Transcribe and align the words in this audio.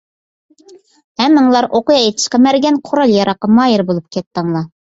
ھەممىڭلار 1.23 1.67
ئوقيا 1.79 1.99
ئېتىشقا 2.07 2.41
مەرگەن، 2.47 2.83
قورال- 2.89 3.15
ياراغقا 3.19 3.55
ماھىر 3.59 3.89
بولۇپ 3.93 4.09
كەتتىڭلار. 4.19 4.71